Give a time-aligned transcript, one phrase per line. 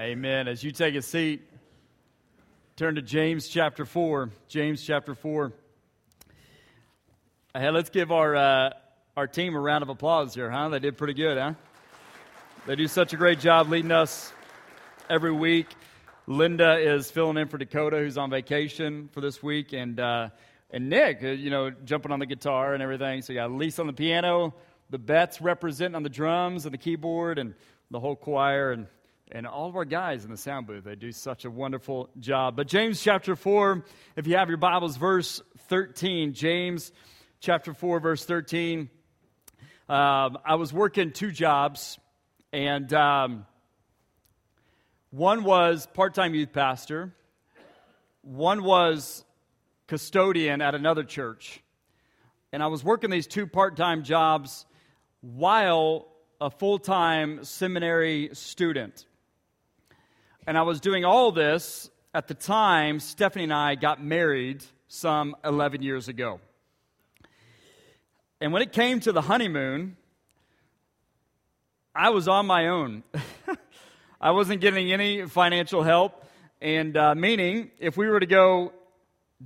[0.00, 0.48] Amen.
[0.48, 1.42] As you take a seat,
[2.74, 4.30] turn to James chapter 4.
[4.48, 5.52] James chapter 4.
[7.52, 8.70] Hey, let's give our, uh,
[9.14, 10.70] our team a round of applause here, huh?
[10.70, 11.52] They did pretty good, huh?
[12.66, 14.32] They do such a great job leading us
[15.10, 15.66] every week.
[16.26, 20.30] Linda is filling in for Dakota, who's on vacation for this week, and, uh,
[20.70, 23.20] and Nick, uh, you know, jumping on the guitar and everything.
[23.20, 24.54] So you got Lisa on the piano,
[24.88, 27.52] the Bets representing on the drums and the keyboard, and
[27.90, 28.86] the whole choir, and
[29.32, 30.84] and all of our guys in the sound booth.
[30.84, 32.56] They do such a wonderful job.
[32.56, 33.84] But James chapter 4,
[34.16, 36.34] if you have your Bibles, verse 13.
[36.34, 36.92] James
[37.40, 38.90] chapter 4, verse 13.
[39.88, 41.98] Um, I was working two jobs,
[42.52, 43.46] and um,
[45.10, 47.14] one was part time youth pastor,
[48.22, 49.24] one was
[49.86, 51.62] custodian at another church.
[52.52, 54.66] And I was working these two part time jobs
[55.20, 56.08] while
[56.40, 59.06] a full time seminary student.
[60.46, 65.36] And I was doing all this at the time Stephanie and I got married some
[65.44, 66.40] 11 years ago.
[68.40, 69.96] And when it came to the honeymoon,
[71.94, 73.02] I was on my own.
[74.20, 76.24] I wasn't getting any financial help.
[76.60, 78.72] And uh, meaning, if we were to go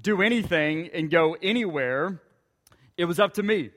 [0.00, 2.20] do anything and go anywhere,
[2.96, 3.70] it was up to me.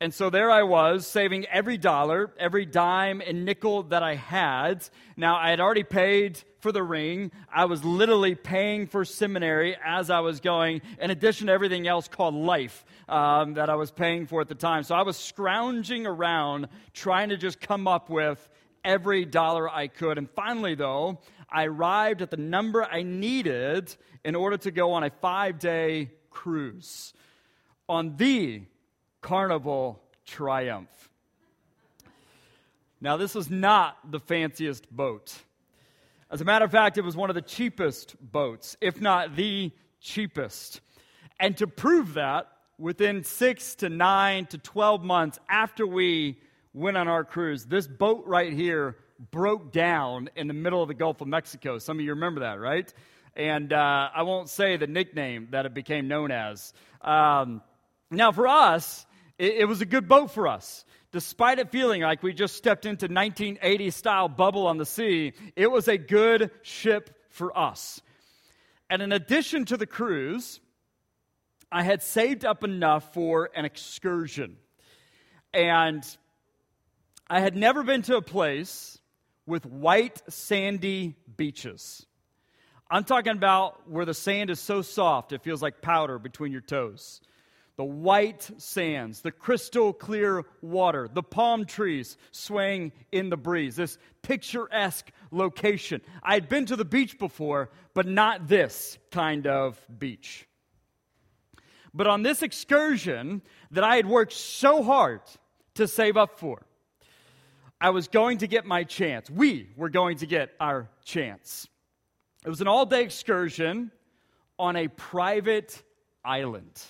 [0.00, 4.88] And so there I was, saving every dollar, every dime and nickel that I had.
[5.16, 7.32] Now, I had already paid for the ring.
[7.52, 12.06] I was literally paying for seminary as I was going, in addition to everything else
[12.06, 14.84] called life um, that I was paying for at the time.
[14.84, 18.48] So I was scrounging around trying to just come up with
[18.84, 20.16] every dollar I could.
[20.16, 21.18] And finally, though,
[21.50, 26.12] I arrived at the number I needed in order to go on a five day
[26.30, 27.14] cruise
[27.88, 28.62] on the
[29.20, 30.88] Carnival Triumph.
[33.00, 35.34] Now, this was not the fanciest boat.
[36.30, 39.72] As a matter of fact, it was one of the cheapest boats, if not the
[40.00, 40.80] cheapest.
[41.40, 46.38] And to prove that, within six to nine to 12 months after we
[46.74, 48.96] went on our cruise, this boat right here
[49.30, 51.78] broke down in the middle of the Gulf of Mexico.
[51.78, 52.92] Some of you remember that, right?
[53.34, 56.72] And uh, I won't say the nickname that it became known as.
[57.00, 57.62] Um,
[58.10, 59.06] now, for us,
[59.38, 60.84] it, it was a good boat for us.
[61.10, 65.70] Despite it feeling like we just stepped into 1980 style bubble on the sea, it
[65.70, 68.02] was a good ship for us.
[68.90, 70.60] And in addition to the cruise,
[71.72, 74.56] I had saved up enough for an excursion.
[75.54, 76.04] And
[77.28, 78.98] I had never been to a place
[79.46, 82.06] with white, sandy beaches.
[82.90, 86.62] I'm talking about where the sand is so soft it feels like powder between your
[86.62, 87.20] toes
[87.78, 93.98] the white sands, the crystal clear water, the palm trees swaying in the breeze, this
[94.20, 96.00] picturesque location.
[96.20, 100.48] I had been to the beach before, but not this kind of beach.
[101.94, 105.20] But on this excursion that I had worked so hard
[105.74, 106.66] to save up for,
[107.80, 109.30] I was going to get my chance.
[109.30, 111.68] We were going to get our chance.
[112.44, 113.92] It was an all day excursion
[114.58, 115.80] on a private
[116.24, 116.82] island.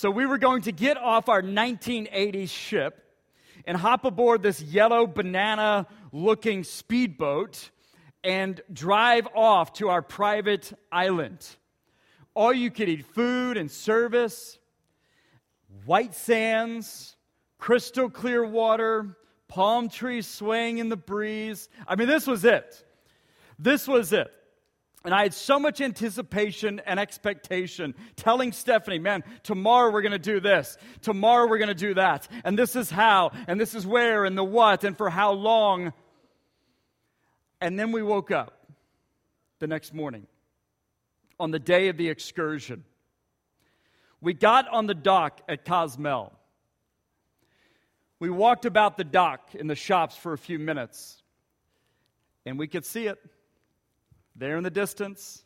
[0.00, 3.02] So we were going to get off our 1980s ship
[3.64, 7.70] and hop aboard this yellow banana looking speedboat
[8.22, 11.44] and drive off to our private island.
[12.34, 14.60] All you could eat food and service,
[15.84, 17.16] white sands,
[17.58, 19.16] crystal clear water,
[19.48, 21.68] palm trees swaying in the breeze.
[21.88, 22.84] I mean, this was it.
[23.58, 24.30] This was it.
[25.04, 30.18] And I had so much anticipation and expectation, telling Stephanie, man, tomorrow we're going to
[30.18, 30.76] do this.
[31.02, 32.26] Tomorrow we're going to do that.
[32.44, 35.92] And this is how, and this is where, and the what, and for how long.
[37.60, 38.66] And then we woke up
[39.60, 40.26] the next morning
[41.38, 42.84] on the day of the excursion.
[44.20, 46.32] We got on the dock at Cozumel.
[48.18, 51.22] We walked about the dock in the shops for a few minutes,
[52.44, 53.18] and we could see it
[54.38, 55.42] there in the distance,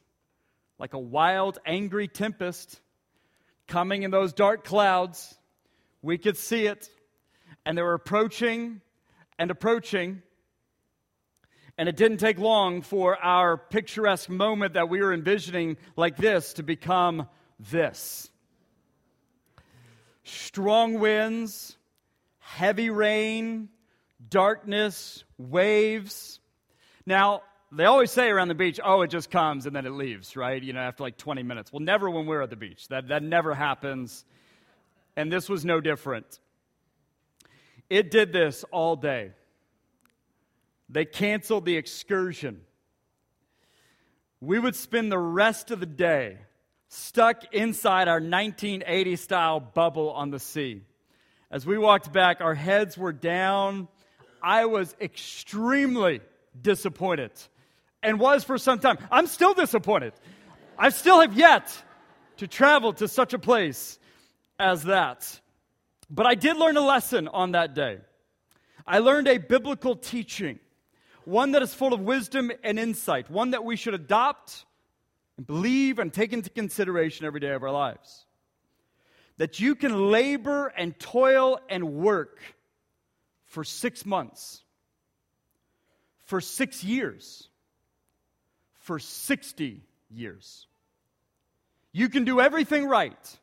[0.79, 2.81] like a wild, angry tempest
[3.67, 5.35] coming in those dark clouds.
[6.03, 6.91] We could see it,
[7.65, 8.83] and they were approaching
[9.39, 10.23] and approaching.
[11.79, 16.53] And it didn't take long for our picturesque moment that we were envisioning like this
[16.55, 17.29] to become
[17.59, 18.29] this
[20.25, 21.77] strong winds,
[22.39, 23.69] heavy rain,
[24.29, 26.41] darkness, waves.
[27.07, 27.43] Now,
[27.75, 30.63] they always say around the beach, oh, it just comes and then it leaves, right?
[30.63, 31.73] You know, after like 20 minutes.
[31.73, 32.89] Well, never when we're at the beach.
[32.89, 34.27] That, that never happens.
[35.17, 36.39] And this was no different.
[37.89, 39.33] It did this all day.
[40.91, 42.61] they canceled the excursion.
[44.43, 46.37] We would spend the rest of the day
[46.89, 50.83] stuck inside our 1980 style bubble on the sea.
[51.51, 53.89] As we walked back, our heads were down.
[54.43, 56.21] I was extremely
[56.61, 57.33] disappointed
[58.03, 58.99] and was for some time.
[59.11, 60.13] I'm still disappointed.
[60.79, 61.83] I still have yet
[62.39, 63.99] to travel to such a place
[64.59, 65.41] as that.
[66.11, 67.99] But I did learn a lesson on that day.
[68.87, 70.59] I learned a biblical teaching,
[71.25, 74.65] one that is full of wisdom and insight, one that we should adopt
[75.37, 78.27] and believe and take into consideration every day of our lives.
[79.39, 82.41] That you can labor and toil and work
[83.47, 84.63] for six months,
[86.25, 87.49] for six years,
[88.83, 89.81] for 60
[90.11, 90.67] years.
[91.93, 93.39] You can do everything right.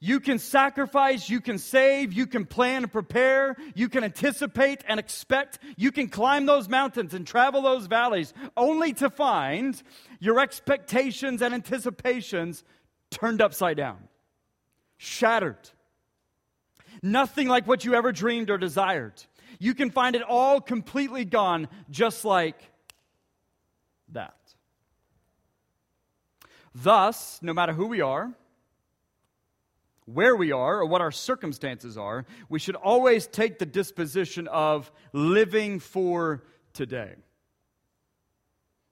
[0.00, 5.00] You can sacrifice, you can save, you can plan and prepare, you can anticipate and
[5.00, 9.82] expect, you can climb those mountains and travel those valleys, only to find
[10.20, 12.64] your expectations and anticipations
[13.10, 13.96] turned upside down,
[14.98, 15.70] shattered.
[17.02, 19.22] Nothing like what you ever dreamed or desired.
[19.58, 22.73] You can find it all completely gone, just like
[24.14, 24.34] that.
[26.74, 28.32] Thus, no matter who we are,
[30.06, 34.90] where we are, or what our circumstances are, we should always take the disposition of
[35.12, 37.14] living for today.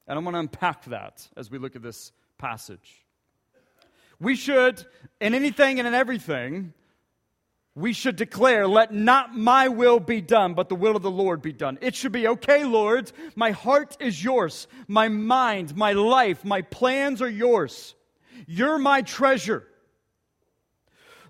[0.06, 3.04] And I'm going to unpack that as we look at this passage.
[4.20, 4.84] We should,
[5.20, 6.72] in anything and in everything,
[7.74, 11.40] we should declare, Let not my will be done, but the will of the Lord
[11.40, 11.78] be done.
[11.80, 14.66] It should be, okay, Lord, my heart is yours.
[14.88, 17.94] My mind, my life, my plans are yours.
[18.46, 19.66] You're my treasure.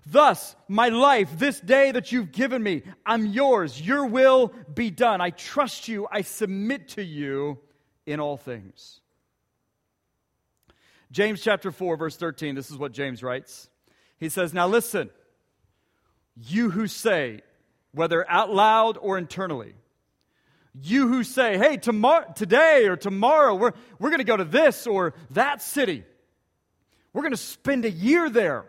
[0.05, 3.79] Thus, my life, this day that you've given me, I'm yours.
[3.79, 5.21] Your will be done.
[5.21, 6.07] I trust you.
[6.11, 7.59] I submit to you
[8.05, 8.99] in all things.
[11.09, 13.69] James chapter 4, verse 13, this is what James writes.
[14.17, 15.09] He says, Now listen.
[16.35, 17.41] You who say,
[17.93, 19.73] whether out loud or internally,
[20.81, 24.87] you who say, hey, tomorrow, today or tomorrow, we're, we're going to go to this
[24.87, 26.03] or that city.
[27.13, 28.65] We're going to spend a year there.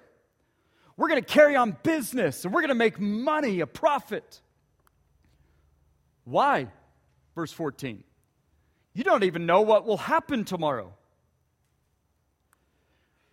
[0.96, 4.40] We're going to carry on business and we're going to make money, a profit.
[6.24, 6.68] Why?
[7.34, 8.04] Verse 14.
[8.92, 10.92] You don't even know what will happen tomorrow.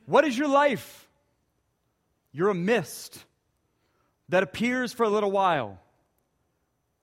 [0.06, 1.10] What is your life?
[2.32, 3.24] You're a mist
[4.32, 5.78] that appears for a little while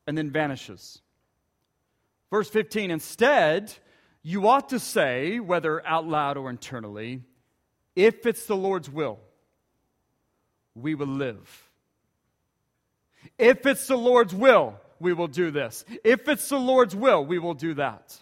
[0.06, 1.00] and then vanishes.
[2.30, 3.72] Verse 15 Instead,
[4.22, 7.22] you ought to say, whether out loud or internally,
[7.94, 9.18] if it's the Lord's will,
[10.74, 11.70] we will live.
[13.36, 15.84] If it's the Lord's will, we will do this.
[16.02, 18.16] If it's the Lord's will, we will do that.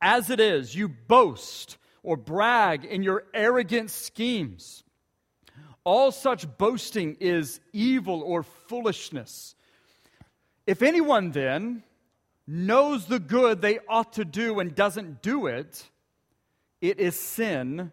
[0.00, 4.83] As it is, you boast or brag in your arrogant schemes.
[5.84, 9.54] All such boasting is evil or foolishness.
[10.66, 11.82] If anyone then
[12.46, 15.88] knows the good they ought to do and doesn't do it,
[16.80, 17.92] it is sin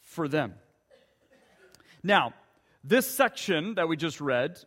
[0.00, 0.54] for them.
[2.02, 2.32] Now,
[2.82, 4.58] this section that we just read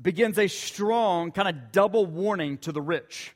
[0.00, 3.34] begins a strong, kind of double warning to the rich.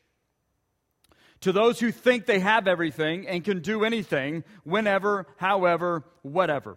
[1.43, 6.77] To those who think they have everything and can do anything, whenever, however, whatever.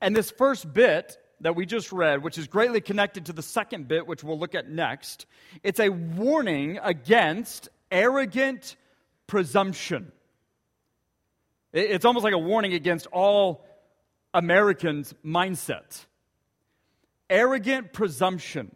[0.00, 3.88] And this first bit that we just read, which is greatly connected to the second
[3.88, 5.26] bit, which we'll look at next,
[5.62, 8.76] it's a warning against arrogant
[9.26, 10.12] presumption.
[11.72, 13.64] It's almost like a warning against all
[14.34, 16.04] Americans' mindset.
[17.28, 18.74] Arrogant presumption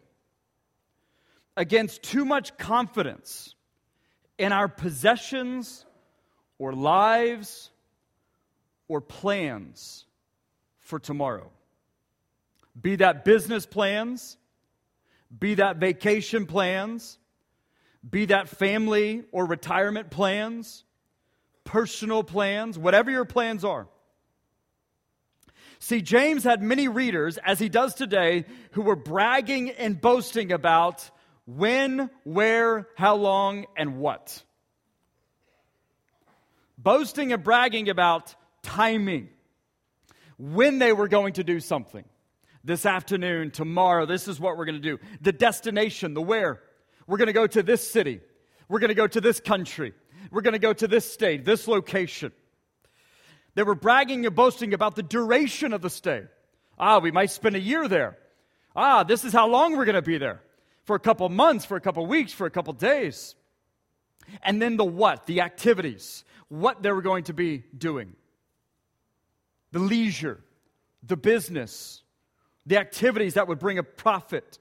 [1.57, 3.53] against too much confidence
[4.37, 5.85] in our possessions
[6.57, 7.69] or lives
[8.87, 10.05] or plans
[10.85, 11.51] for tomorrow.
[12.79, 14.37] Be that business plans,
[15.37, 17.17] be that vacation plans,
[18.09, 20.83] be that family or retirement plans,
[21.63, 23.87] personal plans, whatever your plans are.
[25.79, 31.09] See, James had many readers, as he does today, who were bragging and boasting about
[31.45, 34.43] when, where, how long, and what.
[36.77, 39.29] Boasting and bragging about timing,
[40.37, 42.03] when they were going to do something.
[42.63, 44.99] This afternoon, tomorrow, this is what we're going to do.
[45.21, 46.61] The destination, the where.
[47.07, 48.21] We're going to go to this city.
[48.67, 49.93] We're going to go to this country.
[50.31, 52.31] We're going to go to this state, this location.
[53.53, 56.23] They were bragging and boasting about the duration of the stay.
[56.79, 58.17] Ah, we might spend a year there.
[58.75, 60.41] Ah, this is how long we're going to be there.
[60.85, 63.35] for a couple months, for a couple weeks, for a couple days.
[64.43, 65.25] And then the what?
[65.25, 68.15] The activities, what they were going to be doing.
[69.75, 70.39] The leisure,
[71.03, 72.01] the business,
[72.65, 74.57] the activities that would bring a profit.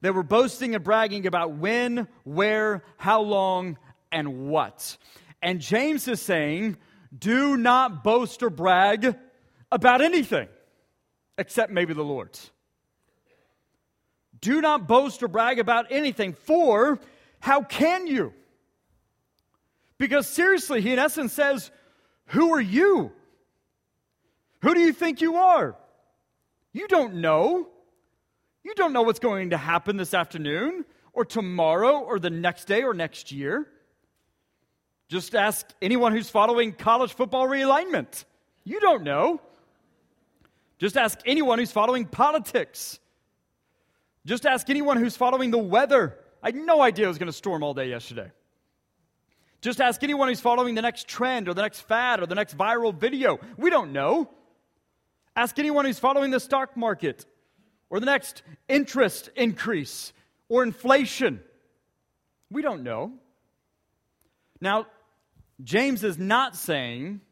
[0.00, 3.78] They were boasting and bragging about when, where, how long,
[4.12, 4.96] and what.
[5.42, 6.76] And James is saying,
[7.18, 9.16] do not boast or brag
[9.72, 10.46] about anything
[11.36, 12.52] except maybe the Lord's.
[14.40, 17.00] Do not boast or brag about anything, for
[17.40, 18.34] how can you?
[19.98, 21.72] Because seriously, he in essence says,
[22.26, 23.14] Who are you?
[24.62, 25.76] Who do you think you are?
[26.72, 27.68] You don't know.
[28.62, 32.82] You don't know what's going to happen this afternoon or tomorrow or the next day
[32.82, 33.66] or next year.
[35.08, 38.24] Just ask anyone who's following college football realignment.
[38.64, 39.40] You don't know.
[40.78, 43.00] Just ask anyone who's following politics.
[44.24, 46.16] Just ask anyone who's following the weather.
[46.42, 48.30] I had no idea it was going to storm all day yesterday.
[49.60, 52.56] Just ask anyone who's following the next trend or the next fad or the next
[52.56, 53.40] viral video.
[53.56, 54.30] We don't know.
[55.40, 57.24] Ask anyone who's following the stock market
[57.88, 60.12] or the next interest increase
[60.50, 61.40] or inflation.
[62.50, 63.14] We don't know.
[64.60, 64.84] Now,
[65.64, 67.22] James is not saying,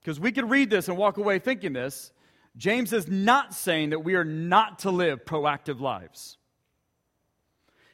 [0.00, 2.10] because we could read this and walk away thinking this,
[2.56, 6.36] James is not saying that we are not to live proactive lives.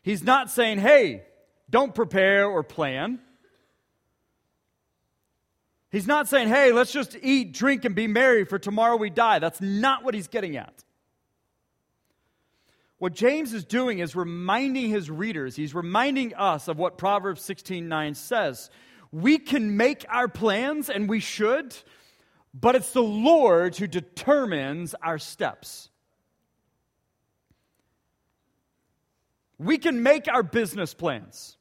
[0.03, 1.25] He's not saying, hey,
[1.69, 3.19] don't prepare or plan.
[5.97, 9.39] He's not saying, hey, let's just eat, drink, and be merry for tomorrow we die.
[9.39, 10.85] That's not what he's getting at.
[12.99, 18.15] What James is doing is reminding his readers, he's reminding us of what Proverbs 16:9
[18.15, 18.69] says.
[19.11, 21.75] We can make our plans and we should,
[22.53, 25.89] but it's the Lord who determines our steps.
[29.57, 31.56] We can make our business plans.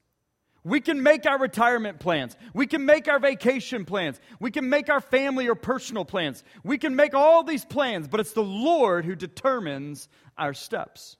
[0.65, 2.35] We can make our retirement plans.
[2.55, 4.19] We can make our vacation plans.
[4.39, 6.43] We can make our family or personal plans.
[6.63, 11.17] We can make all these plans, but it's the Lord who determines our steps.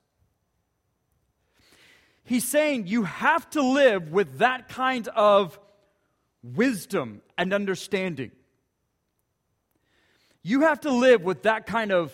[2.24, 5.60] He's saying you have to live with that kind of
[6.42, 8.32] wisdom and understanding.
[10.42, 12.12] You have to live with that kind of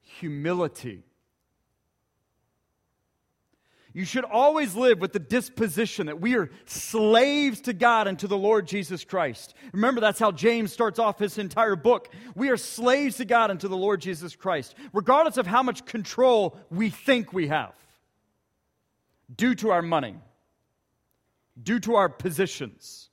[0.00, 1.04] humility.
[3.94, 8.26] You should always live with the disposition that we are slaves to God and to
[8.26, 9.54] the Lord Jesus Christ.
[9.72, 12.08] Remember, that's how James starts off his entire book.
[12.34, 15.84] We are slaves to God and to the Lord Jesus Christ, regardless of how much
[15.84, 17.74] control we think we have
[19.34, 20.16] due to our money,
[21.62, 23.10] due to our positions,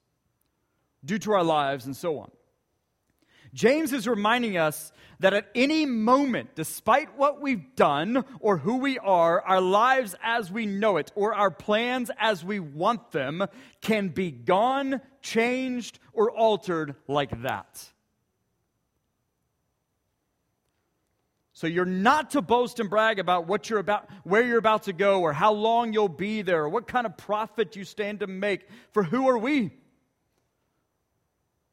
[1.03, 2.31] due to our lives, and so on.
[3.53, 8.97] James is reminding us that at any moment, despite what we've done or who we
[8.99, 13.45] are, our lives as we know it or our plans as we want them
[13.81, 17.89] can be gone, changed, or altered like that.
[21.59, 24.93] So you're not to boast and brag about what you're about, where you're about to
[24.93, 28.27] go, or how long you'll be there, or what kind of profit you stand to
[28.27, 28.61] make.
[28.93, 29.71] For who are we?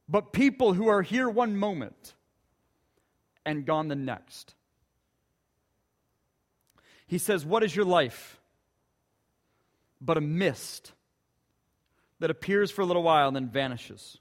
[0.09, 2.15] But people who are here one moment
[3.45, 4.55] and gone the next.
[7.07, 8.41] He says, What is your life?
[10.01, 10.93] But a mist
[12.21, 14.19] that appears for a little while and then vanishes.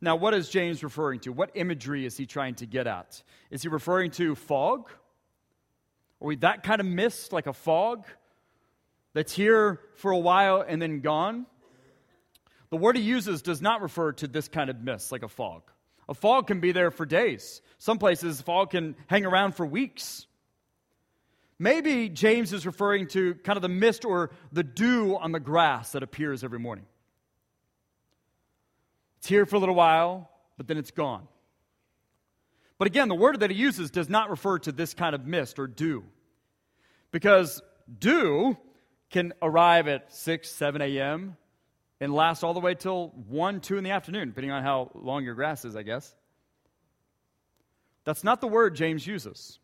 [0.00, 1.32] Now, what is James referring to?
[1.32, 3.22] What imagery is he trying to get at?
[3.50, 4.90] Is he referring to fog?
[6.20, 8.04] Are we that kind of mist, like a fog,
[9.12, 11.46] that's here for a while and then gone?
[12.70, 15.62] The word he uses does not refer to this kind of mist, like a fog.
[16.08, 17.62] A fog can be there for days.
[17.78, 20.26] Some places, fog can hang around for weeks.
[21.58, 25.92] Maybe James is referring to kind of the mist or the dew on the grass
[25.92, 26.86] that appears every morning.
[29.18, 31.26] It's here for a little while, but then it's gone.
[32.78, 35.58] But again, the word that he uses does not refer to this kind of mist
[35.58, 36.04] or dew.
[37.10, 37.60] Because
[37.98, 38.56] dew
[39.10, 41.36] can arrive at 6, 7 a.m.
[42.00, 45.24] and last all the way till 1, 2 in the afternoon, depending on how long
[45.24, 46.14] your grass is, I guess.
[48.04, 49.58] That's not the word James uses.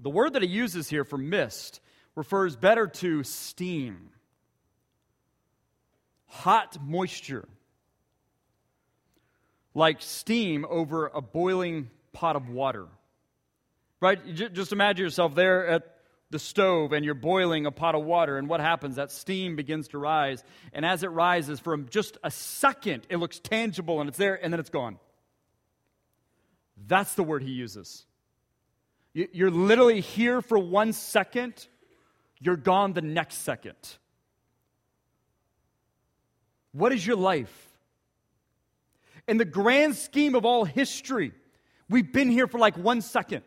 [0.00, 1.80] The word that he uses here for mist
[2.14, 4.10] refers better to steam,
[6.26, 7.48] hot moisture
[9.74, 12.86] like steam over a boiling pot of water.
[14.00, 14.34] Right?
[14.34, 15.93] Just imagine yourself there at
[16.34, 18.96] the stove and you're boiling a pot of water, and what happens?
[18.96, 20.44] That steam begins to rise.
[20.72, 24.52] And as it rises, for just a second, it looks tangible and it's there, and
[24.52, 24.98] then it's gone.
[26.86, 28.04] That's the word he uses.
[29.14, 31.68] You're literally here for one second,
[32.40, 33.76] you're gone the next second.
[36.72, 37.68] What is your life?
[39.28, 41.32] In the grand scheme of all history,
[41.88, 43.44] we've been here for like one second.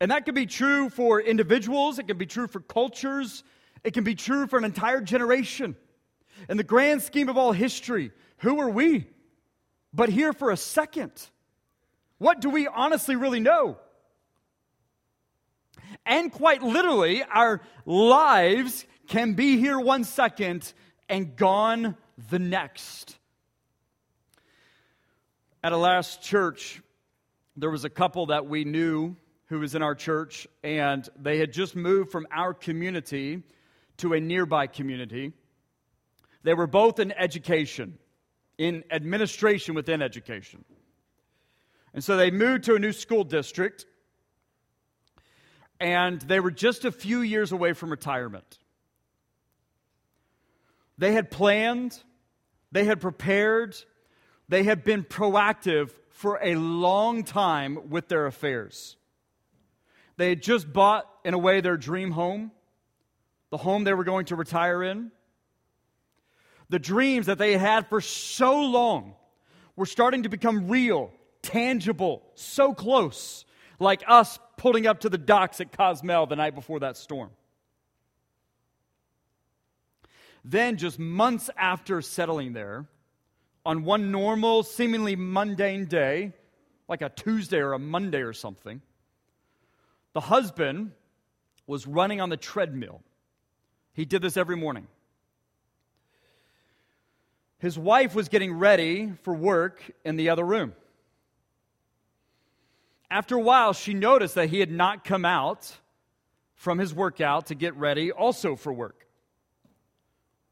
[0.00, 3.44] And that could be true for individuals, it can be true for cultures,
[3.84, 5.76] it can be true for an entire generation.
[6.48, 9.06] In the grand scheme of all history, who are we?
[9.92, 11.12] But here for a second.
[12.18, 13.78] What do we honestly really know?
[16.04, 20.72] And quite literally, our lives can be here one second
[21.08, 21.96] and gone
[22.30, 23.16] the next.
[25.62, 26.82] At a last church,
[27.56, 31.52] there was a couple that we knew who was in our church, and they had
[31.52, 33.42] just moved from our community
[33.98, 35.32] to a nearby community.
[36.42, 37.98] They were both in education,
[38.58, 40.64] in administration within education.
[41.92, 43.86] And so they moved to a new school district,
[45.78, 48.58] and they were just a few years away from retirement.
[50.96, 52.00] They had planned,
[52.72, 53.76] they had prepared,
[54.48, 58.96] they had been proactive for a long time with their affairs.
[60.16, 62.52] They had just bought, in a way, their dream home,
[63.50, 65.10] the home they were going to retire in.
[66.68, 69.14] The dreams that they had for so long
[69.76, 71.10] were starting to become real,
[71.42, 73.44] tangible, so close,
[73.78, 77.30] like us pulling up to the docks at Cozumel the night before that storm.
[80.44, 82.86] Then, just months after settling there,
[83.64, 86.32] on one normal, seemingly mundane day,
[86.86, 88.82] like a Tuesday or a Monday or something,
[90.14, 90.92] the husband
[91.66, 93.02] was running on the treadmill.
[93.92, 94.86] He did this every morning.
[97.58, 100.74] His wife was getting ready for work in the other room.
[103.10, 105.72] After a while, she noticed that he had not come out
[106.54, 109.06] from his workout to get ready also for work.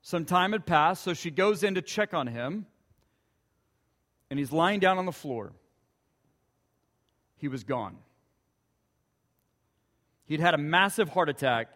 [0.02, 2.66] Some time had passed, so she goes in to check on him,
[4.30, 5.52] and he's lying down on the floor.
[7.36, 7.96] He was gone.
[10.26, 11.68] He'd had a massive heart attack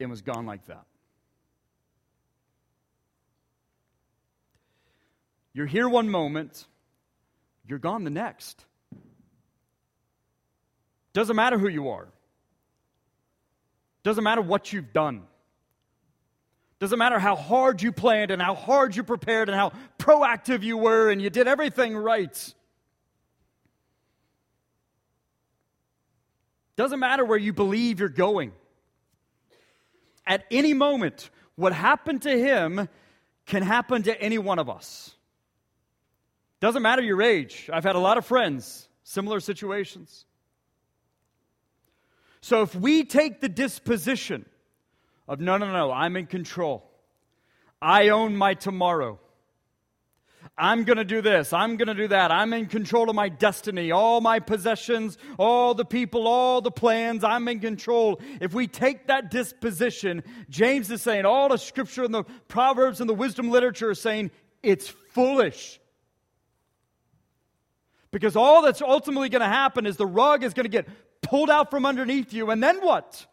[0.00, 0.84] and was gone like that.
[5.52, 6.66] You're here one moment,
[7.66, 8.62] you're gone the next.
[11.14, 12.08] Doesn't matter who you are.
[14.02, 15.22] Doesn't matter what you've done.
[16.78, 20.76] Doesn't matter how hard you planned and how hard you prepared and how proactive you
[20.76, 22.54] were and you did everything right.
[26.76, 28.52] Doesn't matter where you believe you're going.
[30.26, 32.88] At any moment, what happened to him
[33.46, 35.14] can happen to any one of us.
[36.60, 37.70] Doesn't matter your age.
[37.72, 40.26] I've had a lot of friends, similar situations.
[42.40, 44.44] So if we take the disposition
[45.28, 46.88] of no, no, no, I'm in control,
[47.80, 49.18] I own my tomorrow,
[50.58, 51.52] I'm going to do this.
[51.52, 52.30] I'm going to do that.
[52.30, 57.24] I'm in control of my destiny, all my possessions, all the people, all the plans.
[57.24, 58.20] I'm in control.
[58.40, 63.10] If we take that disposition, James is saying, all the scripture and the Proverbs and
[63.10, 64.30] the wisdom literature are saying
[64.62, 65.78] it's foolish.
[68.10, 70.88] Because all that's ultimately going to happen is the rug is going to get
[71.20, 72.50] pulled out from underneath you.
[72.50, 73.26] And then what?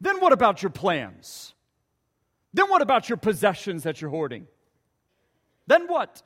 [0.00, 1.52] Then what about your plans?
[2.54, 4.46] Then what about your possessions that you're hoarding?
[5.66, 6.22] Then what?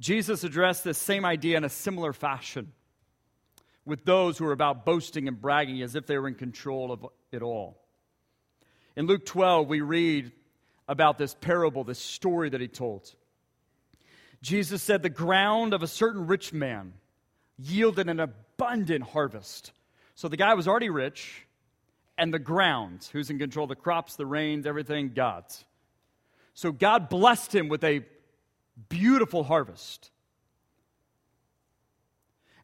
[0.00, 2.72] Jesus addressed this same idea in a similar fashion
[3.84, 7.06] with those who are about boasting and bragging as if they were in control of
[7.30, 7.80] it all.
[8.96, 10.32] In Luke 12, we read
[10.88, 13.14] about this parable, this story that he told.
[14.42, 16.92] Jesus said, The ground of a certain rich man
[17.58, 19.72] yielded an abundant harvest.
[20.14, 21.46] So the guy was already rich,
[22.16, 25.64] and the ground, who's in control, the crops, the rains, everything, God's.
[26.54, 28.04] So God blessed him with a
[28.88, 30.10] beautiful harvest.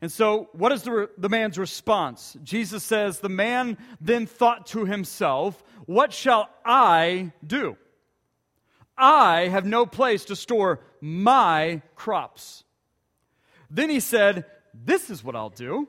[0.01, 2.37] And so, what is the, the man's response?
[2.43, 7.77] Jesus says, The man then thought to himself, What shall I do?
[8.97, 12.65] I have no place to store my crops.
[13.71, 15.87] Then he said, This is what I'll do.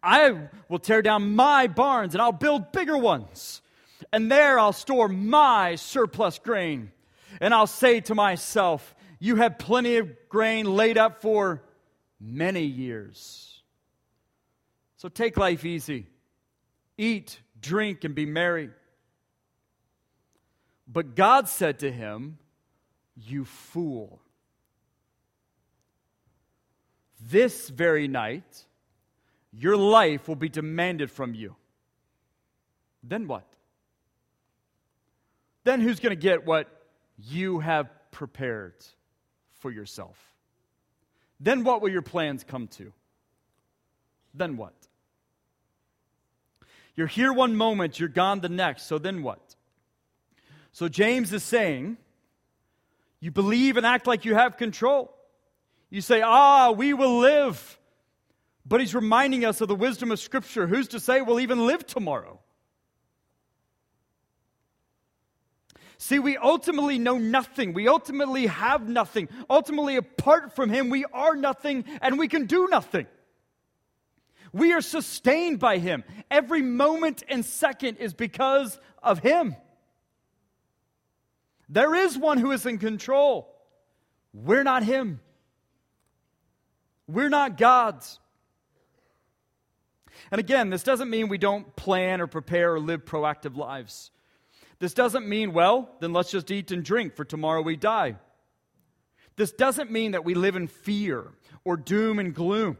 [0.00, 3.62] I will tear down my barns and I'll build bigger ones
[4.12, 6.92] and there I'll store my surplus grain.
[7.40, 11.62] And I'll say to myself, You have plenty of grain laid up for
[12.20, 13.62] many years.
[14.96, 16.06] So take life easy.
[16.96, 18.70] Eat, drink, and be merry.
[20.86, 22.38] But God said to him,
[23.16, 24.22] You fool.
[27.30, 28.64] this very night,
[29.52, 31.56] your life will be demanded from you.
[33.02, 33.46] Then what?
[35.64, 36.68] Then who's going to get what
[37.18, 38.74] you have prepared
[39.60, 40.18] for yourself?
[41.40, 42.92] Then what will your plans come to?
[44.34, 44.74] Then what?
[46.94, 49.56] You're here one moment, you're gone the next, so then what?
[50.72, 51.96] So James is saying,
[53.20, 55.14] you believe and act like you have control.
[55.90, 57.78] You say, ah, we will live.
[58.64, 60.66] But he's reminding us of the wisdom of Scripture.
[60.66, 62.40] Who's to say we'll even live tomorrow?
[66.02, 67.74] See, we ultimately know nothing.
[67.74, 69.28] We ultimately have nothing.
[69.48, 73.06] Ultimately, apart from Him, we are nothing and we can do nothing.
[74.52, 76.02] We are sustained by Him.
[76.28, 79.54] Every moment and second is because of Him.
[81.68, 83.54] There is one who is in control.
[84.34, 85.20] We're not Him.
[87.06, 88.18] We're not God's.
[90.32, 94.10] And again, this doesn't mean we don't plan or prepare or live proactive lives.
[94.82, 98.16] This doesn't mean, well, then let's just eat and drink, for tomorrow we die.
[99.36, 101.30] This doesn't mean that we live in fear
[101.64, 102.76] or doom and gloom.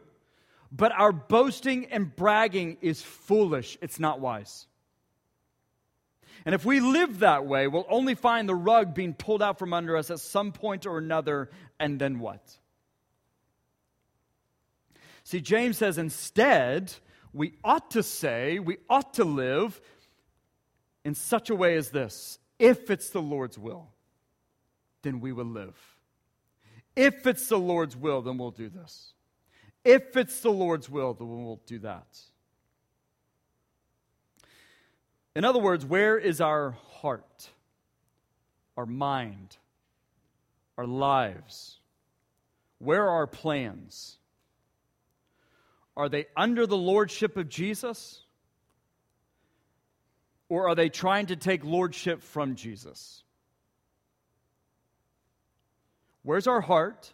[0.73, 4.67] But our boasting and bragging is foolish, it's not wise.
[6.45, 9.73] And if we live that way, we'll only find the rug being pulled out from
[9.73, 12.43] under us at some point or another, and then what?
[15.23, 16.93] See, James says instead,
[17.33, 19.81] we ought to say, we ought to live
[21.05, 23.89] in such a way as this if it's the Lord's will,
[25.03, 25.77] then we will live.
[26.95, 29.13] If it's the Lord's will, then we'll do this.
[29.85, 32.07] If it's the Lord's will, then we'll do that.
[35.35, 37.49] In other words, where is our heart,
[38.77, 39.57] our mind,
[40.77, 41.79] our lives?
[42.79, 44.19] Where are our plans?
[45.97, 48.21] Are they under the lordship of Jesus?
[50.53, 53.23] Or are they trying to take lordship from Jesus?
[56.25, 57.11] Where's our heart,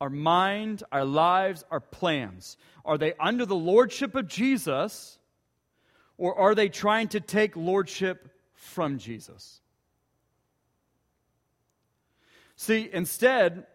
[0.00, 2.56] our mind, our lives, our plans?
[2.82, 5.18] Are they under the lordship of Jesus,
[6.16, 9.60] or are they trying to take lordship from Jesus?
[12.56, 13.66] See, instead,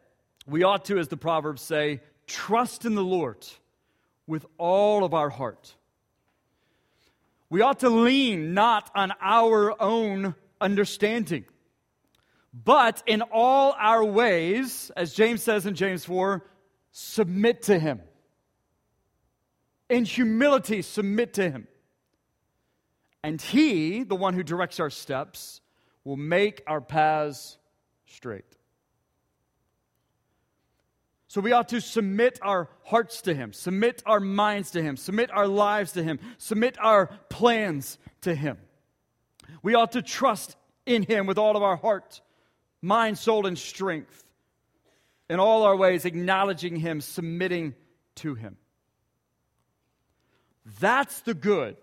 [0.47, 3.45] we ought to, as the Proverbs say, trust in the Lord
[4.25, 5.75] with all of our heart
[7.51, 11.43] we ought to lean not on our own understanding,
[12.53, 16.45] but in all our ways, as James says in James 4,
[16.93, 17.99] submit to Him.
[19.89, 21.67] In humility, submit to Him.
[23.21, 25.59] And He, the one who directs our steps,
[26.05, 27.57] will make our paths
[28.05, 28.45] straight.
[31.31, 35.31] So we ought to submit our hearts to Him, submit our minds to Him, submit
[35.31, 38.57] our lives to Him, submit our plans to Him.
[39.63, 42.19] We ought to trust in Him with all of our heart,
[42.81, 44.25] mind, soul, and strength.
[45.29, 47.75] In all our ways, acknowledging Him, submitting
[48.15, 48.57] to Him.
[50.81, 51.77] That's the good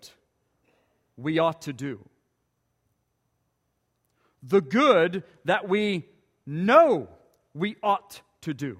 [1.17, 2.07] we ought to do.
[4.43, 6.05] The good that we
[6.45, 7.09] know
[7.55, 8.77] we ought to do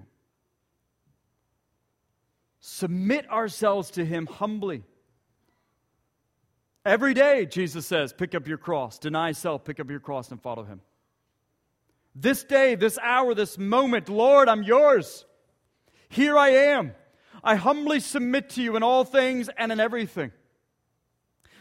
[2.69, 4.83] submit ourselves to Him humbly.
[6.85, 10.41] Every day, Jesus says, pick up your cross, deny self, pick up your cross, and
[10.41, 10.81] follow Him.
[12.15, 15.25] This day, this hour, this moment, Lord, I'm yours.
[16.09, 16.93] Here I am.
[17.43, 20.31] I humbly submit to you in all things and in everything.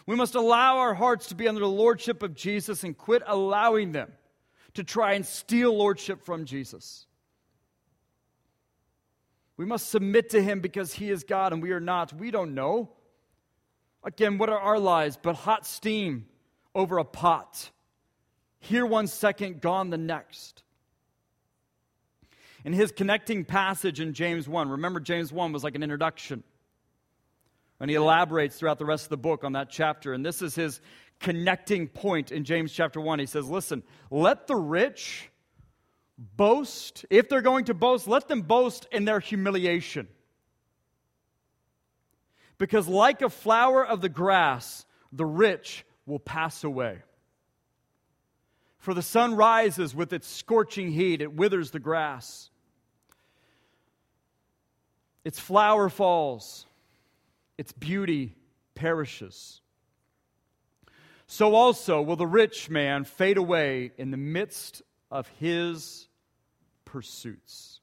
[0.06, 3.92] We must allow our hearts to be under the lordship of Jesus and quit allowing
[3.92, 4.10] them
[4.74, 7.06] to try and steal lordship from Jesus.
[9.58, 12.14] We must submit to him because he is God and we are not.
[12.14, 12.90] We don't know.
[14.04, 16.26] Again, what are our lives but hot steam
[16.74, 17.70] over a pot?
[18.60, 20.62] Here one second, gone the next.
[22.64, 26.44] In his connecting passage in James 1, remember James 1 was like an introduction.
[27.80, 30.12] And he elaborates throughout the rest of the book on that chapter.
[30.12, 30.80] And this is his
[31.18, 33.18] connecting point in James chapter 1.
[33.18, 35.30] He says, Listen, let the rich
[36.18, 40.08] boast, if they're going to boast, let them boast in their humiliation.
[42.58, 46.98] Because, like a flower of the grass, the rich will pass away.
[48.78, 52.50] For the sun rises with its scorching heat, it withers the grass.
[55.24, 56.66] Its flower falls,
[57.58, 58.34] its beauty
[58.74, 59.60] perishes.
[61.26, 66.07] So also will the rich man fade away in the midst of his
[66.92, 67.80] pursuits.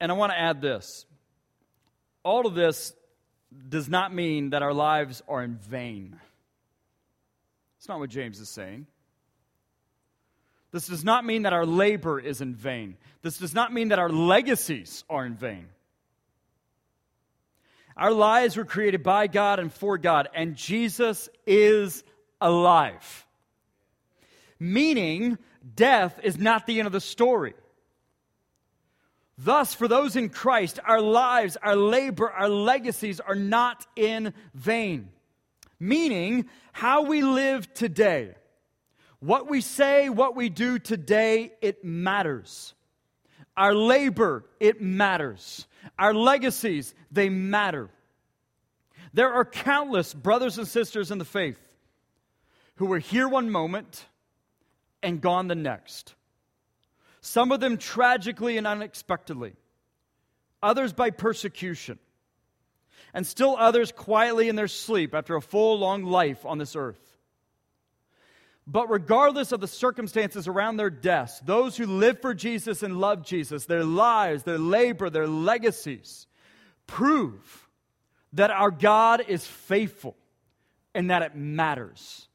[0.00, 1.06] And I want to add this
[2.22, 2.92] all of this
[3.68, 6.18] does not mean that our lives are in vain.
[7.78, 8.86] It's not what James is saying.
[10.72, 12.96] This does not mean that our labor is in vain.
[13.22, 15.66] This does not mean that our legacies are in vain.
[17.96, 22.04] Our lives were created by God and for God, and Jesus is
[22.40, 23.26] alive.
[24.60, 25.38] Meaning,
[25.74, 27.54] death is not the end of the story.
[29.38, 35.08] Thus, for those in Christ, our lives, our labor, our legacies are not in vain.
[35.78, 38.34] Meaning, how we live today,
[39.18, 42.74] what we say, what we do today, it matters.
[43.56, 45.66] Our labor, it matters.
[45.98, 47.88] Our legacies, they matter.
[49.14, 51.58] There are countless brothers and sisters in the faith
[52.76, 54.04] who were here one moment
[55.02, 56.14] and gone the next
[57.20, 59.54] some of them tragically and unexpectedly,
[60.62, 61.98] others by persecution,
[63.12, 66.98] and still others quietly in their sleep after a full, long life on this earth.
[68.66, 73.24] But regardless of the circumstances around their deaths, those who live for Jesus and love
[73.24, 76.26] Jesus, their lives, their labor, their legacies,
[76.86, 77.68] prove
[78.34, 80.16] that our God is faithful
[80.94, 82.28] and that it matters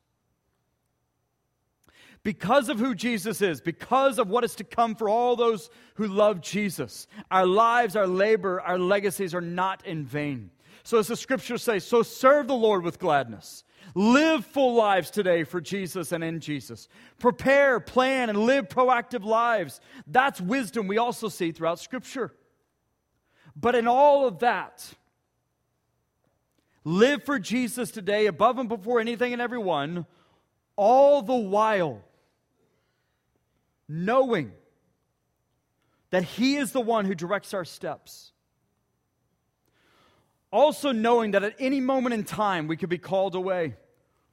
[2.25, 6.07] because of who Jesus is, because of what is to come for all those who
[6.07, 10.49] love Jesus, our lives, our labor, our legacies are not in vain.
[10.83, 13.63] So, as the scriptures say, so serve the Lord with gladness.
[13.93, 16.87] Live full lives today for Jesus and in Jesus.
[17.19, 19.79] Prepare, plan, and live proactive lives.
[20.07, 22.33] That's wisdom we also see throughout Scripture.
[23.55, 24.95] But in all of that,
[26.83, 30.07] live for Jesus today above and before anything and everyone,
[30.75, 32.01] all the while
[33.87, 34.51] knowing
[36.09, 38.31] that He is the one who directs our steps.
[40.51, 43.75] Also, knowing that at any moment in time we could be called away,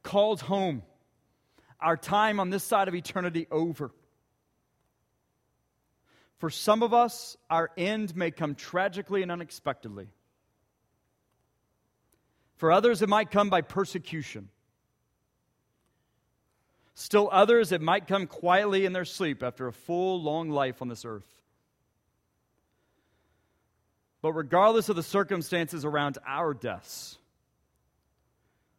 [0.02, 0.82] called home,
[1.80, 3.90] our time on this side of eternity over.
[6.38, 10.08] For some of us, our end may come tragically and unexpectedly.
[12.56, 14.48] For others, it might come by persecution.
[16.94, 20.88] Still others, it might come quietly in their sleep after a full, long life on
[20.88, 21.26] this earth.
[24.20, 27.18] But regardless of the circumstances around our deaths,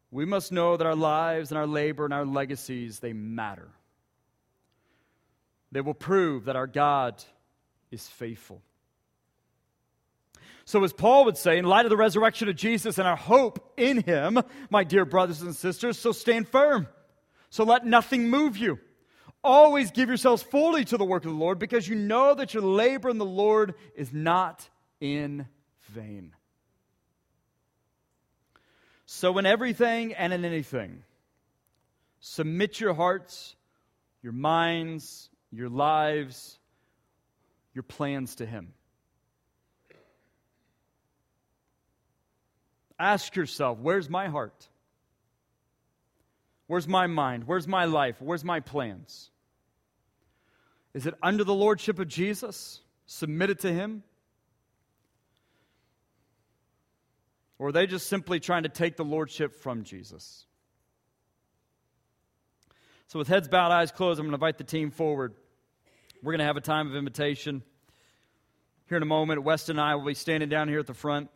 [0.09, 3.69] we must know that our lives and our labor and our legacies, they matter.
[5.71, 7.21] They will prove that our God
[7.89, 8.61] is faithful.
[10.65, 13.73] So, as Paul would say, in light of the resurrection of Jesus and our hope
[13.75, 16.87] in him, my dear brothers and sisters, so stand firm.
[17.53, 18.79] So let nothing move you.
[19.43, 22.63] Always give yourselves fully to the work of the Lord because you know that your
[22.63, 24.67] labor in the Lord is not
[24.99, 25.45] in
[25.89, 26.33] vain.
[29.05, 31.03] So, in everything and in anything,
[32.21, 33.55] submit your hearts,
[34.23, 36.57] your minds, your lives,
[37.75, 38.73] your plans to Him.
[42.97, 44.69] Ask yourself, where's my heart?
[46.73, 47.43] Where's my mind?
[47.43, 48.15] Where's my life?
[48.19, 49.29] Where's my plans?
[50.95, 52.81] Is it under the lordship of Jesus?
[53.05, 54.01] Submitted to Him?
[57.59, 60.47] Or are they just simply trying to take the lordship from Jesus?
[63.05, 65.35] So, with heads bowed, eyes closed, I'm going to invite the team forward.
[66.23, 67.61] We're going to have a time of invitation.
[68.89, 71.29] Here in a moment, Weston and I will be standing down here at the front.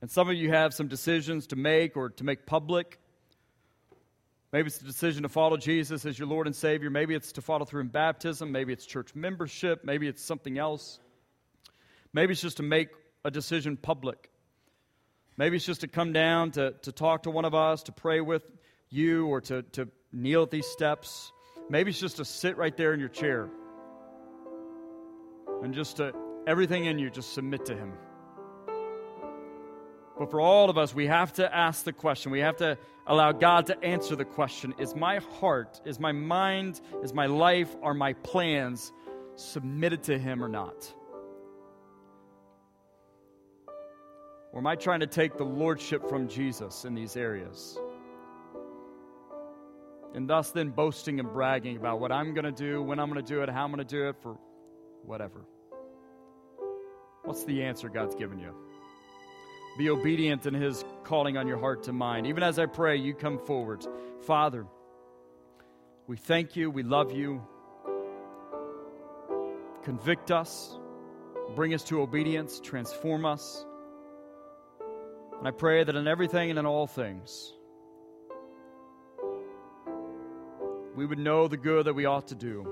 [0.00, 2.98] And some of you have some decisions to make or to make public.
[4.52, 6.88] Maybe it's a decision to follow Jesus as your Lord and Savior.
[6.88, 8.50] Maybe it's to follow through in baptism.
[8.52, 9.84] Maybe it's church membership.
[9.84, 11.00] Maybe it's something else.
[12.12, 12.88] Maybe it's just to make
[13.24, 14.30] a decision public.
[15.36, 18.20] Maybe it's just to come down to, to talk to one of us, to pray
[18.20, 18.42] with
[18.88, 21.32] you, or to, to kneel at these steps.
[21.68, 23.50] Maybe it's just to sit right there in your chair
[25.62, 26.14] and just to
[26.46, 27.92] everything in you just submit to Him.
[30.18, 32.32] But for all of us, we have to ask the question.
[32.32, 32.76] We have to
[33.06, 37.74] allow God to answer the question Is my heart, is my mind, is my life,
[37.82, 38.92] are my plans
[39.36, 40.92] submitted to Him or not?
[44.52, 47.78] Or am I trying to take the lordship from Jesus in these areas?
[50.14, 53.24] And thus, then boasting and bragging about what I'm going to do, when I'm going
[53.24, 54.36] to do it, how I'm going to do it, for
[55.04, 55.44] whatever.
[57.24, 58.54] What's the answer God's given you?
[59.78, 62.26] Be obedient in His calling on your heart to mind.
[62.26, 63.86] Even as I pray, you come forward.
[64.26, 64.66] Father,
[66.06, 66.70] we thank you.
[66.70, 67.40] We love you.
[69.88, 70.78] convict us,
[71.56, 73.64] bring us to obedience, transform us.
[75.38, 77.54] And I pray that in everything and in all things,
[80.94, 82.66] we would know the good that we ought to do,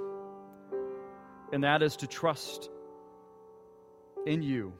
[1.54, 2.68] and that is to trust
[4.26, 4.74] in you,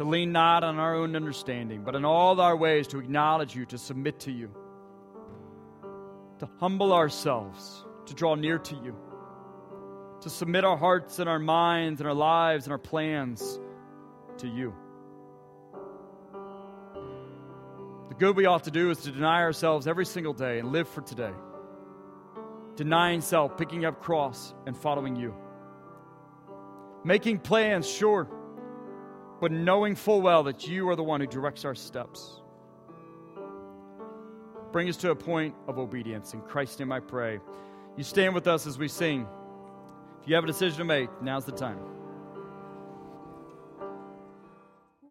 [0.00, 3.66] to lean not on our own understanding, but in all our ways to acknowledge you,
[3.66, 4.50] to submit to you,
[6.38, 8.96] to humble ourselves, to draw near to you,
[10.22, 13.60] to submit our hearts and our minds and our lives and our plans
[14.38, 14.74] to you.
[18.08, 20.88] The good we ought to do is to deny ourselves every single day and live
[20.88, 21.34] for today.
[22.74, 25.34] Denying self, picking up cross, and following you.
[27.04, 28.30] Making plans, sure,
[29.40, 32.40] but knowing full well that you are the one who directs our steps.
[34.72, 36.34] Bring us to a point of obedience.
[36.34, 37.40] In Christ's name I pray.
[37.96, 39.26] You stand with us as we sing.
[40.22, 41.78] If you have a decision to make, now's the time.